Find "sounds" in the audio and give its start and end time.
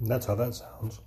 0.54-1.00